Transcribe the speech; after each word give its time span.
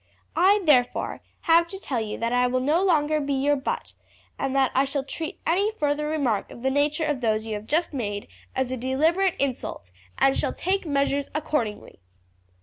I, 0.35 0.61
therefore, 0.63 1.21
have 1.41 1.67
to 1.67 1.77
tell 1.79 2.01
you 2.01 2.17
that 2.17 2.33
I 2.33 2.47
will 2.47 2.59
no 2.59 2.83
longer 2.83 3.19
be 3.21 3.33
your 3.35 3.55
butt, 3.55 3.93
and 4.39 4.55
that 4.55 4.71
I 4.73 4.83
shall 4.83 5.03
treat 5.03 5.39
any 5.45 5.71
further 5.73 6.07
remark 6.07 6.49
of 6.49 6.63
the 6.63 6.71
nature 6.71 7.05
of 7.05 7.21
those 7.21 7.45
you 7.45 7.53
have 7.53 7.67
just 7.67 7.93
made 7.93 8.27
as 8.55 8.71
a 8.71 8.77
deliberate 8.77 9.35
insult, 9.37 9.91
and 10.17 10.35
shall 10.35 10.53
take 10.53 10.87
measures 10.87 11.29
accordingly." 11.35 11.99